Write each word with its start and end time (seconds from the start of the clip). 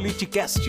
Politicast. 0.00 0.66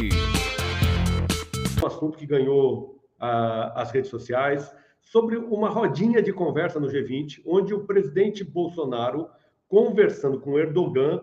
Um 1.82 1.88
assunto 1.88 2.18
que 2.18 2.26
ganhou 2.26 3.02
uh, 3.16 3.72
as 3.76 3.90
redes 3.90 4.10
sociais 4.10 4.70
sobre 5.00 5.38
uma 5.38 5.70
rodinha 5.70 6.22
de 6.22 6.34
conversa 6.34 6.82
no 6.82 6.88
G20, 6.88 7.42
onde 7.46 7.74
o 7.74 7.86
presidente 7.86 8.44
Bolsonaro, 8.44 9.30
conversando 9.70 10.38
com 10.38 10.60
Erdogan, 10.60 11.22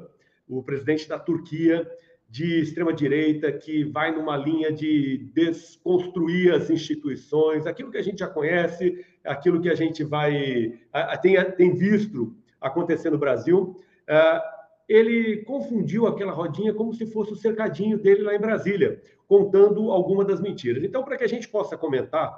o 0.49 0.63
presidente 0.63 1.07
da 1.07 1.19
Turquia, 1.19 1.87
de 2.31 2.63
extrema-direita, 2.63 3.53
que 3.53 3.85
vai 3.85 4.11
numa 4.11 4.39
linha 4.39 4.73
de 4.73 5.31
desconstruir 5.35 6.55
as 6.55 6.71
instituições, 6.71 7.67
aquilo 7.67 7.91
que 7.91 7.99
a 7.99 8.03
gente 8.03 8.21
já 8.21 8.27
conhece, 8.27 9.05
aquilo 9.23 9.61
que 9.61 9.69
a 9.69 9.75
gente 9.75 10.03
vai 10.03 10.81
tem, 11.21 11.37
tem 11.53 11.77
visto 11.77 12.35
acontecer 12.59 13.11
no 13.11 13.19
Brasil. 13.19 13.77
Uh, 14.09 14.58
ele 14.89 15.45
confundiu 15.45 16.07
aquela 16.07 16.33
rodinha 16.33 16.73
como 16.73 16.95
se 16.95 17.07
fosse 17.07 17.33
o 17.33 17.37
cercadinho 17.37 17.99
dele 17.99 18.23
lá 18.23 18.35
em 18.35 18.41
Brasília, 18.41 19.03
contando 19.27 19.91
alguma 19.91 20.25
das 20.25 20.41
mentiras. 20.41 20.83
Então, 20.83 21.05
para 21.05 21.19
que 21.19 21.25
a 21.25 21.29
gente 21.29 21.47
possa 21.47 21.77
comentar, 21.77 22.35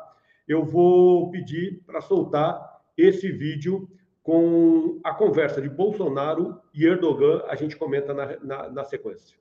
eu 0.48 0.64
vou 0.64 1.30
pedir 1.30 1.80
para 1.86 2.00
soltar 2.00 2.80
esse 2.96 3.30
vídeo 3.30 3.88
com 4.22 4.98
a 5.04 5.14
conversa 5.14 5.62
de 5.62 5.68
Bolsonaro 5.68 6.58
e 6.74 6.84
Erdogan. 6.84 7.44
A 7.48 7.54
gente 7.54 7.76
comenta 7.76 8.12
na, 8.12 8.36
na, 8.42 8.68
na 8.68 8.84
sequência. 8.84 9.38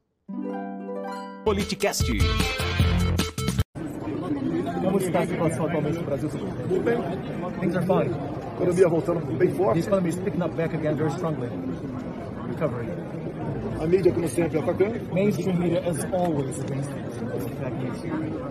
Politicast. 1.44 2.12
Como 4.84 4.98
está 5.00 5.20
a 5.22 5.28
situação 5.28 5.66
atualmente 5.66 5.98
no 5.98 6.04
Brasil? 6.04 6.30
Tudo 6.30 6.84
bem. 6.84 6.98
Things 7.60 7.76
are 7.76 7.86
fine. 7.86 8.14
A 8.14 8.56
economia 8.56 8.88
voltando 8.88 9.38
bem 9.38 9.50
forte. 9.50 9.82
The 9.82 9.88
economy 9.88 10.10
is 10.10 10.16
picking 10.18 10.42
up 10.42 10.56
back 10.56 10.76
again 10.76 10.96
very 10.96 11.12
strongly. 11.12 11.50
Recovery. 12.50 12.88
A 13.82 13.86
mídia, 13.86 14.12
como 14.12 14.28
sempre, 14.28 14.60
atacando. 14.60 15.14
Mainstream 15.14 15.58
media, 15.58 15.84
as 15.88 16.06
always, 16.12 16.60
against 16.60 16.92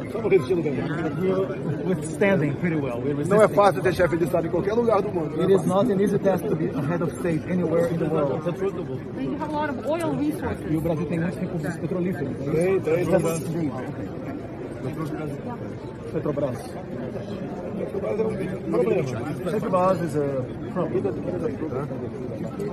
Estamos 0.05 0.31
resistindo 0.31 0.63
bem. 0.63 0.75
We're 1.21 1.85
withstanding 1.85 2.55
pretty 2.55 2.77
well. 2.77 3.01
We're 3.01 3.27
Não 3.27 3.43
é 3.43 3.49
fácil 3.49 3.83
ter 3.83 3.95
chefe 3.95 4.17
de 4.17 4.25
Estado 4.25 4.47
em 4.47 4.51
qualquer 4.51 4.73
lugar 4.75 5.03
do 5.03 5.11
mundo. 5.11 5.41
It 5.43 5.53
is 5.53 5.65
not 5.67 5.91
an 5.91 6.01
easy 6.01 6.19
task 6.19 6.47
to 6.47 6.57
be 6.57 6.71
a 6.71 6.81
head 6.81 7.03
of 7.03 7.13
state 7.19 7.43
anywhere 7.51 7.89
in 7.93 7.99
the 7.99 8.07
world. 8.07 8.43
You 9.21 9.37
have 9.37 9.51
a 9.51 9.53
lot 9.53 9.71
of 9.71 9.87
oil 9.87 10.17
resources. 10.17 10.65
E 10.71 10.77
o 10.77 10.81
Brasil 10.81 11.07
tem 11.07 11.21
muitos 11.21 11.39
recursos 11.39 11.77
petrolíferos. 11.77 12.37
Tem, 12.39 12.81
tem. 12.81 13.05
Petrobras. 13.05 13.43
Petrobras 16.13 16.59
é 17.99 18.71
problema. 18.71 19.09
Is 20.05 20.17
a 20.17 20.71
problem. 20.73 21.03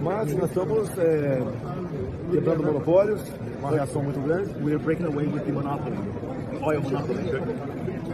Mas 0.02 0.34
nós 0.36 0.50
estamos 0.50 0.98
é, 0.98 1.42
quebrando 2.32 2.64
monopólios, 2.64 3.22
uma 3.60 3.72
reação 3.72 4.04
muito 4.04 4.20
grande. 4.22 4.50
We 4.64 4.74
are 4.74 4.80
breaking 4.80 5.06
away 5.06 5.28
with 5.28 5.44
the 5.46 5.52
monopoly, 5.52 5.98
oil 6.62 6.82
monopoly. 6.82 7.20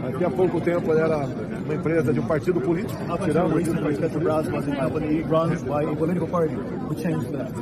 Aqui 0.08 0.24
há 0.24 0.30
pouco 0.30 0.60
tempo 0.60 0.92
era 0.92 1.18
uma 1.64 1.74
empresa 1.74 2.12
de 2.12 2.20
um 2.20 2.26
partido 2.26 2.60
político. 2.60 2.98
Tiramos 3.24 3.62
isso 3.62 3.74
para 3.74 3.92
Petrobras 3.92 4.48
was 4.48 4.68
a 4.68 4.76
company 4.76 5.22
run 5.22 5.50
by 5.64 5.84
a 5.84 5.96
political 5.96 6.26
party. 6.28 6.56
We 6.88 6.96
changed 6.96 7.30
that. 7.32 7.52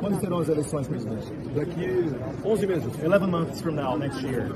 Quando 0.00 0.20
serão 0.20 0.38
as 0.38 0.48
eleições, 0.48 0.86
presidente? 0.88 1.32
Daqui 1.54 2.10
11 2.44 2.66
meses. 2.66 2.92
11 3.04 3.26
months 3.26 3.60
from 3.60 3.72
now, 3.72 3.98
next 3.98 4.24
year. 4.24 4.48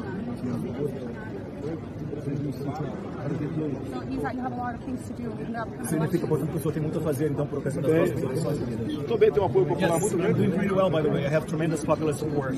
Significa, 5.85 6.27
portanto, 6.27 6.51
que 6.51 6.57
o 6.57 6.61
senhor 6.61 6.73
tem 6.73 6.83
muito 6.83 6.99
a 6.99 7.03
fazer, 7.03 7.31
então, 7.31 7.47
por 7.47 7.59
ocasião 7.59 7.83
das 7.83 7.93
próximas 7.93 8.23
eleições, 8.23 8.59
presidente? 8.59 9.01
Estou 9.01 9.19
bem, 9.19 9.33
tem 9.33 9.43
um 9.43 9.47
apoio 9.47 9.67
popular 9.67 9.95
Yes, 9.95 10.01
muito 10.01 10.15
I'm 10.15 10.19
grande. 10.19 10.39
doing 10.39 10.51
pretty 10.51 10.75
well, 10.75 10.91
by 10.91 11.03
the 11.03 11.09
way. 11.11 11.25
I 11.25 11.35
have 11.35 11.47
tremendous 11.47 11.85
popular 11.85 12.15
support. 12.15 12.57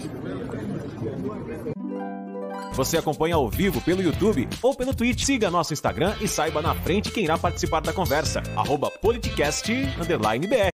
Você 2.75 2.97
acompanha 2.97 3.35
ao 3.35 3.51
vivo 3.51 3.81
pelo 3.83 4.03
YouTube 4.03 4.49
ou 4.63 4.75
pelo 4.75 4.95
Twitch. 4.95 5.25
Siga 5.25 5.51
nosso 5.51 5.73
Instagram 5.75 6.15
e 6.21 6.27
saiba 6.29 6.63
na 6.63 6.75
frente 6.75 7.11
quem 7.11 7.25
irá 7.25 7.37
participar 7.37 7.81
da 7.81 7.93
conversa. 7.93 8.43
Arroba 8.57 8.91
politicast_br. 8.91 10.72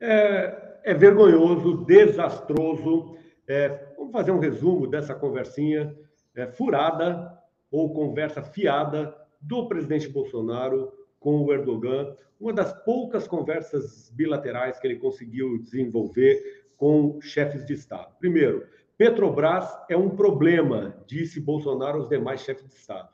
É, 0.00 0.80
é 0.84 0.94
vergonhoso, 0.94 1.84
desastroso. 1.84 3.16
É, 3.46 3.92
vamos 3.96 4.12
fazer 4.12 4.30
um 4.30 4.38
resumo 4.38 4.86
dessa 4.86 5.14
conversinha 5.14 5.94
é, 6.34 6.46
furada 6.46 7.38
ou 7.70 7.92
conversa 7.92 8.42
fiada 8.42 9.14
do 9.40 9.68
presidente 9.68 10.08
Bolsonaro 10.08 10.92
com 11.18 11.42
o 11.42 11.52
Erdogan, 11.52 12.14
uma 12.40 12.52
das 12.52 12.72
poucas 12.84 13.28
conversas 13.28 14.10
bilaterais 14.10 14.78
que 14.78 14.86
ele 14.86 14.96
conseguiu 14.96 15.58
desenvolver 15.58 16.64
com 16.76 17.20
chefes 17.20 17.64
de 17.66 17.74
Estado. 17.74 18.16
Primeiro, 18.18 18.66
Petrobras 18.96 19.66
é 19.88 19.96
um 19.96 20.10
problema, 20.10 20.96
disse 21.06 21.40
Bolsonaro 21.40 21.98
aos 21.98 22.08
demais 22.08 22.40
chefes 22.40 22.66
de 22.66 22.74
Estado. 22.74 23.08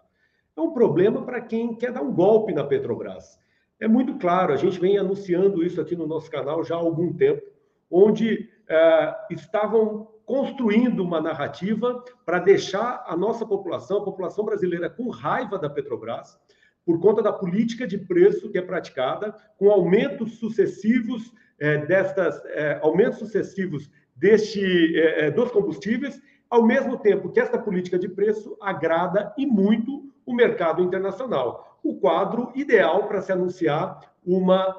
É 0.57 0.61
um 0.61 0.73
problema 0.73 1.25
para 1.25 1.41
quem 1.41 1.75
quer 1.75 1.93
dar 1.93 2.03
um 2.03 2.15
golpe 2.15 2.53
na 2.53 2.65
Petrobras. 2.65 3.39
É 3.79 3.87
muito 3.87 4.15
claro, 4.15 4.53
a 4.53 4.57
gente 4.57 4.81
vem 4.81 4.97
anunciando 4.97 5.63
isso 5.63 5.81
aqui 5.81 5.95
no 5.95 6.07
nosso 6.07 6.31
canal 6.31 6.65
já 6.65 6.75
há 6.75 6.79
algum 6.79 7.13
tempo, 7.13 7.43
onde 7.91 8.49
eh, 8.69 9.15
estavam 9.31 10.09
construindo 10.25 11.01
uma 11.01 11.21
narrativa 11.21 12.03
para 12.25 12.39
deixar 12.39 13.05
a 13.07 13.15
nossa 13.17 13.45
população, 13.45 13.99
a 13.99 14.05
população 14.05 14.45
brasileira, 14.45 14.89
com 14.89 15.11
raiva 15.11 15.59
da 15.59 15.69
Petrobras, 15.69 16.39
por 16.87 16.99
conta 17.01 17.23
da 17.23 17.33
política 17.33 17.87
de 17.87 17.99
preço 17.99 18.51
que 18.51 18.59
é 18.59 18.63
praticada, 18.63 19.37
com 19.59 19.71
aumentos 19.71 20.39
sucessivos 20.39 21.31
eh, 21.59 21.79
destas, 21.87 22.43
eh, 22.47 22.81
aumentos 22.83 23.19
sucessivos 23.19 23.91
deste, 24.17 24.95
dos 25.35 25.51
combustíveis, 25.51 26.19
ao 26.49 26.65
mesmo 26.65 26.97
tempo 26.97 27.31
que 27.31 27.39
esta 27.39 27.59
política 27.59 27.99
de 27.99 28.09
preço 28.09 28.57
agrada 28.63 29.35
e 29.37 29.45
muito 29.45 30.11
o 30.25 30.33
mercado 30.33 30.83
internacional. 30.83 31.76
O 31.87 32.01
quadro 32.01 32.51
ideal 32.55 33.07
para 33.07 33.23
se 33.23 33.31
anunciar 33.31 34.01
uma 34.25 34.75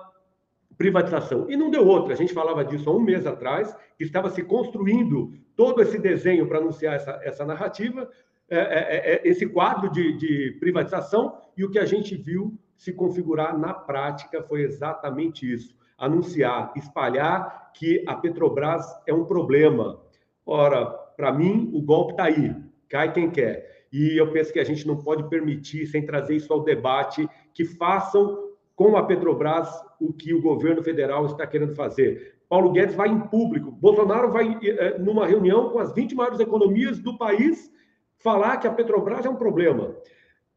privatização. 0.77 1.49
E 1.49 1.55
não 1.55 1.71
deu 1.71 1.87
outra. 1.87 2.13
A 2.13 2.17
gente 2.17 2.33
falava 2.33 2.63
disso 2.63 2.89
há 2.89 2.93
um 2.93 2.99
mês 2.99 3.25
atrás, 3.25 3.75
que 3.97 4.03
estava 4.03 4.29
se 4.29 4.43
construindo 4.43 5.33
todo 5.55 5.81
esse 5.81 5.97
desenho 5.97 6.47
para 6.47 6.59
anunciar 6.59 6.95
essa, 6.95 7.19
essa 7.23 7.45
narrativa, 7.45 8.09
é, 8.49 8.57
é, 8.57 9.13
é, 9.13 9.21
esse 9.27 9.47
quadro 9.47 9.89
de, 9.89 10.17
de 10.17 10.57
privatização, 10.59 11.37
e 11.57 11.65
o 11.65 11.71
que 11.71 11.79
a 11.79 11.85
gente 11.85 12.15
viu 12.15 12.57
se 12.75 12.93
configurar 12.93 13.57
na 13.57 13.73
prática 13.73 14.43
foi 14.43 14.61
exatamente 14.61 15.51
isso: 15.51 15.75
anunciar, 15.97 16.71
espalhar 16.75 17.71
que 17.73 18.03
a 18.05 18.15
Petrobras 18.15 18.85
é 19.07 19.13
um 19.13 19.25
problema. 19.25 19.99
Ora, 20.45 20.85
para 20.85 21.31
mim, 21.31 21.71
o 21.73 21.81
golpe 21.81 22.11
está 22.11 22.25
aí, 22.25 22.55
cai 22.87 23.11
quem 23.11 23.29
quer. 23.29 23.76
E 23.91 24.17
eu 24.17 24.31
penso 24.31 24.51
que 24.51 24.59
a 24.59 24.63
gente 24.63 24.85
não 24.85 24.97
pode 24.97 25.29
permitir, 25.29 25.87
sem 25.87 26.05
trazer 26.05 26.35
isso 26.35 26.51
ao 26.51 26.63
debate, 26.63 27.27
que 27.53 27.65
façam 27.65 28.47
com 28.75 28.95
a 28.95 29.03
Petrobras 29.03 29.69
o 29.99 30.13
que 30.13 30.33
o 30.33 30.41
governo 30.41 30.83
federal 30.83 31.25
está 31.25 31.47
querendo 31.47 31.75
fazer. 31.75 32.35
Paulo 32.47 32.71
Guedes 32.71 32.95
vai 32.95 33.09
em 33.09 33.19
público, 33.19 33.71
Bolsonaro 33.71 34.31
vai 34.31 34.57
eh, 34.63 34.97
numa 34.99 35.25
reunião 35.25 35.69
com 35.69 35.79
as 35.79 35.93
20 35.93 36.15
maiores 36.15 36.39
economias 36.39 36.99
do 36.99 37.17
país 37.17 37.71
falar 38.19 38.57
que 38.57 38.67
a 38.67 38.71
Petrobras 38.71 39.25
é 39.25 39.29
um 39.29 39.35
problema. 39.35 39.95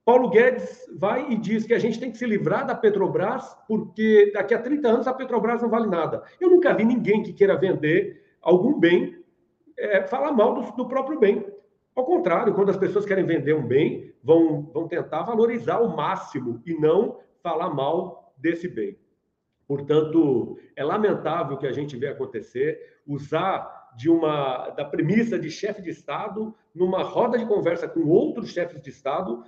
Paulo 0.05 0.31
Guedes 0.31 0.87
vai 0.99 1.31
e 1.31 1.37
diz 1.37 1.65
que 1.65 1.75
a 1.75 1.79
gente 1.79 1.99
tem 1.99 2.11
que 2.11 2.19
se 2.19 2.27
livrar 2.27 2.67
da 2.67 2.75
Petrobras 2.75 3.57
porque 3.67 4.31
daqui 4.33 4.55
a 4.55 4.59
30 4.59 4.89
anos 4.89 5.07
a 5.07 5.15
Petrobras 5.15 5.63
não 5.63 5.69
vale 5.69 5.89
nada. 5.89 6.23
Eu 6.41 6.51
nunca 6.51 6.75
vi 6.75 6.85
ninguém 6.85 7.23
que 7.23 7.33
queira 7.33 7.57
vender 7.57 8.23
algum 8.41 8.79
bem 8.79 9.17
é, 9.79 10.03
falar 10.03 10.33
mal 10.33 10.55
do, 10.55 10.77
do 10.77 10.89
próprio 10.89 11.19
bem. 11.19 11.45
Ao 11.95 12.05
contrário, 12.05 12.55
quando 12.55 12.71
as 12.71 12.77
pessoas 12.77 13.05
querem 13.05 13.25
vender 13.25 13.55
um 13.55 13.67
bem, 13.67 14.15
vão, 14.23 14.63
vão 14.73 14.87
tentar 14.87 15.23
valorizar 15.23 15.77
ao 15.77 15.89
máximo 15.89 16.63
e 16.65 16.75
não 16.75 17.19
falar 17.43 17.71
mal 17.71 18.33
desse 18.37 18.69
bem. 18.69 18.97
Portanto, 19.67 20.59
é 20.75 20.83
lamentável 20.83 21.57
que 21.57 21.67
a 21.67 21.73
gente 21.73 21.97
vê 21.97 22.09
acontecer, 22.09 23.01
usar 23.07 23.93
de 23.97 24.09
uma 24.09 24.71
da 24.71 24.85
premissa 24.85 25.39
de 25.39 25.51
chefe 25.51 25.83
de 25.83 25.91
Estado 25.91 26.55
numa 26.75 27.03
roda 27.03 27.39
de 27.39 27.47
conversa 27.47 27.89
com 27.89 28.07
outros 28.09 28.51
chefes 28.51 28.81
de 28.81 28.91
Estado, 28.91 29.45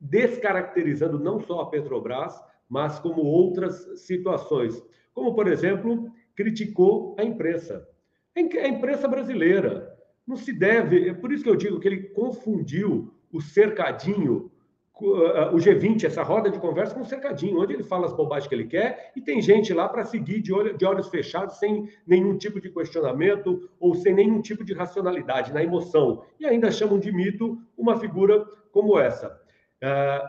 descaracterizando 0.00 1.18
não 1.18 1.40
só 1.40 1.60
a 1.60 1.70
Petrobras, 1.70 2.38
mas 2.68 2.98
como 2.98 3.22
outras 3.22 4.00
situações. 4.00 4.82
Como, 5.12 5.34
por 5.34 5.46
exemplo, 5.46 6.10
criticou 6.34 7.14
a 7.18 7.24
imprensa. 7.24 7.88
A 8.36 8.68
imprensa 8.68 9.06
brasileira 9.06 9.93
não 10.26 10.36
se 10.36 10.52
deve, 10.52 11.08
é 11.08 11.14
por 11.14 11.32
isso 11.32 11.44
que 11.44 11.50
eu 11.50 11.56
digo 11.56 11.78
que 11.78 11.88
ele 11.88 12.02
confundiu 12.08 13.12
o 13.32 13.40
cercadinho 13.40 14.50
o 15.00 15.56
G20, 15.56 16.04
essa 16.04 16.22
roda 16.22 16.48
de 16.48 16.58
conversa 16.58 16.94
com 16.94 17.00
um 17.00 17.04
cercadinho, 17.04 17.60
onde 17.60 17.72
ele 17.72 17.82
fala 17.82 18.06
as 18.06 18.12
bobagens 18.12 18.46
que 18.46 18.54
ele 18.54 18.66
quer 18.66 19.10
e 19.16 19.20
tem 19.20 19.42
gente 19.42 19.74
lá 19.74 19.88
para 19.88 20.04
seguir 20.04 20.40
de, 20.40 20.52
olho, 20.52 20.76
de 20.76 20.84
olhos 20.84 21.08
fechados, 21.08 21.58
sem 21.58 21.88
nenhum 22.06 22.38
tipo 22.38 22.60
de 22.60 22.70
questionamento 22.70 23.68
ou 23.80 23.96
sem 23.96 24.14
nenhum 24.14 24.40
tipo 24.40 24.64
de 24.64 24.72
racionalidade, 24.72 25.52
na 25.52 25.64
emoção. 25.64 26.24
E 26.38 26.46
ainda 26.46 26.70
chamam 26.70 27.00
de 27.00 27.10
mito 27.10 27.58
uma 27.76 27.98
figura 27.98 28.46
como 28.70 28.96
essa. 28.96 29.36
Uh, 29.82 30.28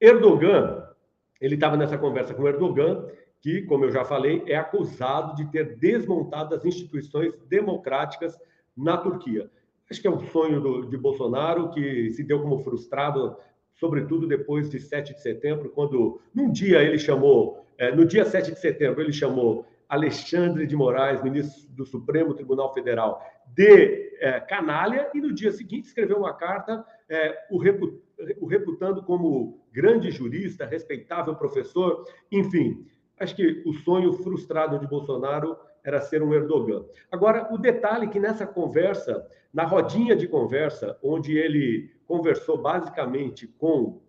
Erdogan, 0.00 0.84
ele 1.40 1.54
estava 1.54 1.76
nessa 1.76 1.96
conversa 1.96 2.34
com 2.34 2.48
Erdogan 2.48 3.06
que, 3.40 3.62
como 3.62 3.84
eu 3.84 3.92
já 3.92 4.04
falei, 4.04 4.42
é 4.48 4.56
acusado 4.56 5.36
de 5.36 5.48
ter 5.50 5.76
desmontado 5.76 6.56
as 6.56 6.64
instituições 6.64 7.32
democráticas 7.48 8.36
na 8.76 8.96
Turquia. 8.96 9.50
Acho 9.90 10.00
que 10.00 10.06
é 10.06 10.10
um 10.10 10.20
sonho 10.20 10.60
do, 10.60 10.86
de 10.86 10.96
Bolsonaro 10.96 11.70
que 11.70 12.10
se 12.10 12.22
deu 12.24 12.40
como 12.40 12.62
frustrado, 12.64 13.36
sobretudo 13.74 14.26
depois 14.26 14.70
de 14.70 14.80
7 14.80 15.14
de 15.14 15.20
setembro, 15.20 15.70
quando 15.70 16.20
num 16.34 16.50
dia 16.50 16.82
ele 16.82 16.98
chamou, 16.98 17.66
é, 17.76 17.94
no 17.94 18.04
dia 18.04 18.24
7 18.24 18.52
de 18.52 18.58
setembro, 18.58 19.02
ele 19.02 19.12
chamou 19.12 19.66
Alexandre 19.88 20.66
de 20.66 20.74
Moraes, 20.74 21.22
ministro 21.22 21.68
do 21.70 21.84
Supremo 21.84 22.32
Tribunal 22.32 22.72
Federal, 22.72 23.22
de 23.48 24.16
é, 24.20 24.40
canalha, 24.40 25.10
e 25.14 25.20
no 25.20 25.34
dia 25.34 25.52
seguinte 25.52 25.88
escreveu 25.88 26.16
uma 26.16 26.32
carta 26.32 26.84
é, 27.08 27.38
o, 27.50 27.58
repu, 27.58 28.00
o 28.40 28.46
reputando 28.46 29.02
como 29.02 29.60
grande 29.70 30.10
jurista, 30.10 30.64
respeitável 30.64 31.34
professor, 31.34 32.06
enfim. 32.30 32.86
Acho 33.20 33.36
que 33.36 33.62
o 33.66 33.74
sonho 33.74 34.14
frustrado 34.14 34.78
de 34.78 34.86
Bolsonaro 34.86 35.56
era 35.84 36.00
ser 36.00 36.22
um 36.22 36.32
Erdogan. 36.32 36.84
Agora, 37.10 37.52
o 37.52 37.58
detalhe 37.58 38.06
é 38.06 38.08
que 38.08 38.20
nessa 38.20 38.46
conversa, 38.46 39.26
na 39.52 39.64
rodinha 39.64 40.14
de 40.14 40.28
conversa, 40.28 40.96
onde 41.02 41.36
ele 41.36 41.90
conversou 42.06 42.56
basicamente 42.56 43.46
com 43.46 44.00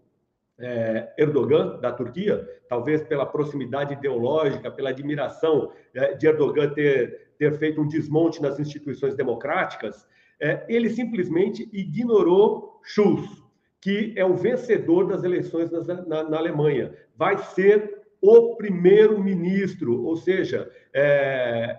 é, 0.60 1.14
Erdogan, 1.18 1.80
da 1.80 1.92
Turquia, 1.92 2.48
talvez 2.70 3.02
pela 3.02 3.25
proximidade 3.25 3.94
ideológica, 3.94 4.70
pela 4.72 4.90
admiração 4.90 5.72
é, 5.94 6.14
de 6.14 6.28
Erdogan 6.28 6.70
ter, 6.70 7.34
ter 7.38 7.58
feito 7.58 7.81
um 7.81 7.88
desmonte 7.88 8.42
nas 8.42 8.60
instituições 8.60 9.16
democráticas, 9.16 10.08
é, 10.40 10.66
ele 10.68 10.90
simplesmente 10.90 11.68
ignorou 11.74 12.80
Schulz, 12.84 13.44
que 13.81 14.14
é 14.16 14.25
o 14.25 14.36
vencedor 14.36 15.08
das 15.08 15.24
eleições 15.24 15.72
na, 15.72 15.81
na, 16.06 16.24
na 16.24 16.38
Alemanha. 16.38 16.94
Vai 17.16 17.38
ser 17.38 18.03
o 18.25 18.56
primeiro-ministro, 18.56 20.02
ou 20.06 20.16
seja, 20.16 20.72
é, 20.94 21.78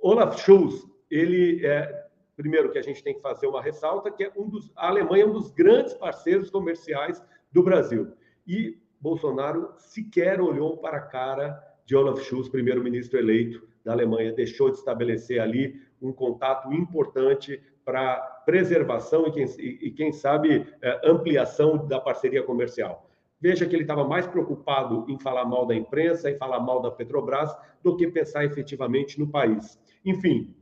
Olaf 0.00 0.40
Scholz, 0.40 0.82
ele 1.10 1.60
é, 1.62 2.06
primeiro 2.34 2.72
que 2.72 2.78
a 2.78 2.82
gente 2.82 3.04
tem 3.04 3.14
que 3.14 3.20
fazer 3.20 3.46
uma 3.46 3.60
ressalta 3.60 4.10
que 4.10 4.24
é 4.24 4.32
um 4.34 4.48
dos, 4.48 4.72
a 4.74 4.88
Alemanha 4.88 5.24
é 5.24 5.26
um 5.26 5.34
dos 5.34 5.50
grandes 5.50 5.92
parceiros 5.92 6.48
comerciais 6.48 7.22
do 7.52 7.62
Brasil 7.62 8.14
e 8.46 8.78
Bolsonaro 8.98 9.74
sequer 9.76 10.40
olhou 10.40 10.78
para 10.78 10.96
a 10.96 11.02
cara 11.02 11.62
de 11.84 11.94
Olaf 11.94 12.18
Scholz, 12.22 12.48
primeiro-ministro 12.48 13.18
eleito 13.18 13.68
da 13.84 13.92
Alemanha, 13.92 14.32
deixou 14.32 14.70
de 14.70 14.78
estabelecer 14.78 15.38
ali 15.38 15.82
um 16.00 16.14
contato 16.14 16.72
importante 16.72 17.62
para 17.84 18.16
preservação 18.46 19.26
e 19.26 19.32
quem, 19.32 19.44
e, 19.58 19.90
quem 19.90 20.12
sabe 20.12 20.66
é, 20.80 21.00
ampliação 21.04 21.86
da 21.86 22.00
parceria 22.00 22.42
comercial. 22.42 23.06
Veja 23.44 23.66
que 23.66 23.76
ele 23.76 23.82
estava 23.82 24.08
mais 24.08 24.26
preocupado 24.26 25.04
em 25.06 25.18
falar 25.18 25.44
mal 25.44 25.66
da 25.66 25.74
imprensa 25.74 26.30
e 26.30 26.38
falar 26.38 26.60
mal 26.60 26.80
da 26.80 26.90
Petrobras 26.90 27.54
do 27.82 27.94
que 27.94 28.08
pensar 28.08 28.42
efetivamente 28.42 29.20
no 29.20 29.26
país. 29.26 29.78
Enfim, 30.02 30.56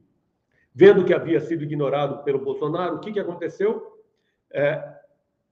vendo 0.74 1.04
que 1.04 1.14
havia 1.14 1.40
sido 1.40 1.62
ignorado 1.62 2.24
pelo 2.24 2.40
Bolsonaro, 2.40 2.96
o 2.96 2.98
que, 2.98 3.12
que 3.12 3.20
aconteceu? 3.20 4.00
É, 4.52 4.82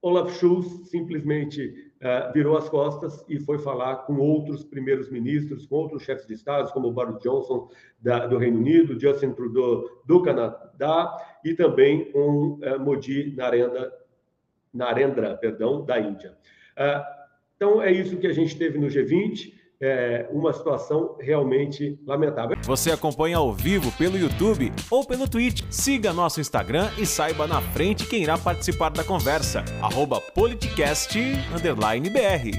Olaf 0.03 0.33
Scholz 0.33 0.89
simplesmente 0.89 1.93
é, 2.01 2.33
virou 2.33 2.57
as 2.57 2.69
costas 2.69 3.25
e 3.29 3.39
foi 3.39 3.61
falar 3.61 3.99
com 4.07 4.17
outros 4.17 4.65
primeiros 4.65 5.09
ministros, 5.09 5.67
com 5.67 5.77
outros 5.77 6.03
chefes 6.03 6.27
de 6.27 6.35
Estado, 6.35 6.73
como 6.73 6.91
Boris 6.91 7.21
Johnson 7.21 7.71
da, 8.01 8.27
do 8.27 8.39
Reino 8.39 8.59
Unido, 8.59 8.99
Justin 8.99 9.35
Trudeau 9.35 10.03
do 10.05 10.21
Canadá 10.21 11.17
e 11.45 11.55
também 11.55 12.11
com 12.11 12.59
é, 12.61 12.77
Modi 12.77 13.37
Narendra, 13.37 13.93
Narendra 14.75 15.37
perdão, 15.37 15.85
da 15.85 16.01
Índia. 16.01 16.37
É, 16.77 17.20
então, 17.63 17.83
é 17.83 17.93
isso 17.93 18.17
que 18.17 18.27
a 18.27 18.33
gente 18.33 18.57
teve 18.57 18.79
no 18.79 18.87
G20. 18.87 19.53
É 19.83 20.27
uma 20.31 20.53
situação 20.53 21.17
realmente 21.21 21.99
lamentável. 22.07 22.57
Você 22.63 22.91
acompanha 22.91 23.37
ao 23.37 23.53
vivo 23.53 23.93
pelo 23.99 24.17
YouTube 24.17 24.73
ou 24.91 25.07
pelo 25.07 25.29
Twitch. 25.29 25.63
Siga 25.71 26.13
nosso 26.13 26.41
Instagram 26.41 26.89
e 26.99 27.05
saiba 27.05 27.47
na 27.47 27.61
frente 27.61 28.07
quem 28.07 28.23
irá 28.23 28.39
participar 28.39 28.91
da 28.91 29.05
conversa. 29.05 29.63
Arroba 29.83 30.21
politicast_br 30.35 32.51